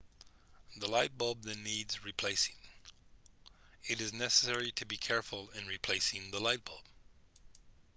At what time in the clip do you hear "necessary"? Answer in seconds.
4.13-4.71